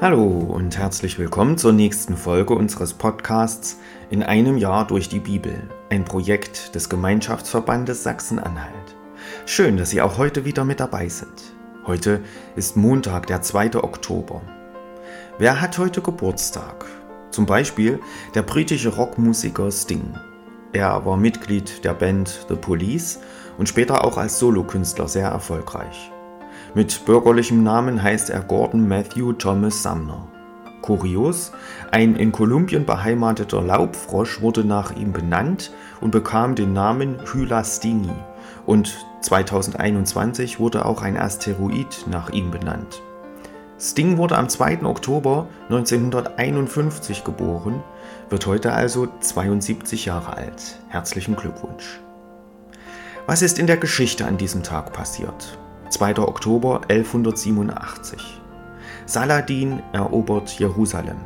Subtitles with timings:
[0.00, 5.68] Hallo und herzlich willkommen zur nächsten Folge unseres Podcasts In einem Jahr durch die Bibel,
[5.90, 8.94] ein Projekt des Gemeinschaftsverbandes Sachsen-Anhalt.
[9.44, 11.52] Schön, dass Sie auch heute wieder mit dabei sind.
[11.84, 12.20] Heute
[12.54, 13.74] ist Montag, der 2.
[13.82, 14.40] Oktober.
[15.36, 16.84] Wer hat heute Geburtstag?
[17.32, 17.98] Zum Beispiel
[18.36, 20.14] der britische Rockmusiker Sting.
[20.72, 23.18] Er war Mitglied der Band The Police
[23.58, 26.12] und später auch als Solokünstler sehr erfolgreich.
[26.74, 30.28] Mit bürgerlichem Namen heißt er Gordon Matthew Thomas Sumner.
[30.82, 31.52] Kurios,
[31.90, 38.12] ein in Kolumbien beheimateter Laubfrosch wurde nach ihm benannt und bekam den Namen Hyla Stingi
[38.66, 43.02] und 2021 wurde auch ein Asteroid nach ihm benannt.
[43.80, 44.84] Sting wurde am 2.
[44.84, 47.82] Oktober 1951 geboren,
[48.28, 50.78] wird heute also 72 Jahre alt.
[50.88, 52.00] Herzlichen Glückwunsch.
[53.26, 55.58] Was ist in der Geschichte an diesem Tag passiert?
[55.90, 56.18] 2.
[56.18, 58.40] Oktober 1187.
[59.06, 61.16] Saladin erobert Jerusalem.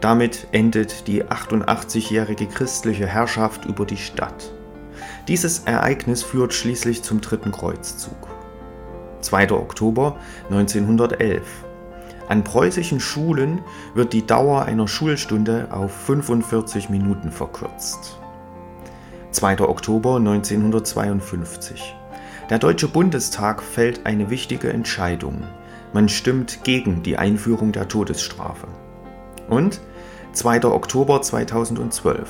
[0.00, 4.52] Damit endet die 88-jährige christliche Herrschaft über die Stadt.
[5.26, 8.28] Dieses Ereignis führt schließlich zum Dritten Kreuzzug.
[9.20, 9.50] 2.
[9.50, 10.16] Oktober
[10.48, 11.42] 1911.
[12.28, 13.62] An preußischen Schulen
[13.94, 18.16] wird die Dauer einer Schulstunde auf 45 Minuten verkürzt.
[19.32, 19.60] 2.
[19.60, 21.96] Oktober 1952.
[22.50, 25.42] Der Deutsche Bundestag fällt eine wichtige Entscheidung.
[25.92, 28.68] Man stimmt gegen die Einführung der Todesstrafe.
[29.50, 29.82] Und
[30.32, 30.64] 2.
[30.64, 32.26] Oktober 2012.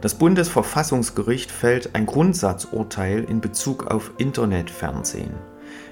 [0.00, 5.34] Das Bundesverfassungsgericht fällt ein Grundsatzurteil in Bezug auf Internetfernsehen,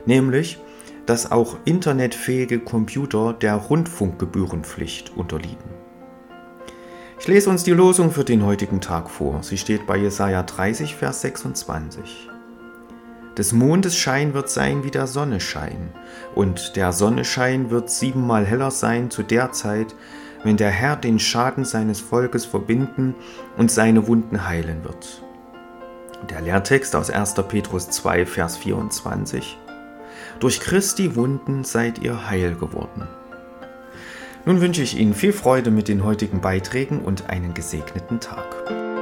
[0.05, 0.59] nämlich,
[1.07, 5.71] dass auch internetfähige Computer der Rundfunkgebührenpflicht unterliegen.
[7.21, 9.45] Ich lese uns die Losung für den heutigen Tag vor.
[9.45, 12.31] Sie steht bei Jesaja 30, Vers 26.
[13.37, 15.91] Des Mondes Schein wird sein wie der Sonne Schein,
[16.37, 19.95] und der Sonneschein wird siebenmal heller sein zu der Zeit,
[20.45, 23.17] wenn der Herr den Schaden seines Volkes verbinden
[23.57, 25.23] und seine Wunden heilen wird.
[26.31, 27.35] Der Lehrtext aus 1.
[27.49, 29.59] Petrus 2, Vers 24.
[30.39, 33.09] Durch Christi Wunden seid ihr heil geworden.
[34.47, 38.94] Nun wünsche ich Ihnen viel Freude mit den heutigen Beiträgen und einen gesegneten Tag.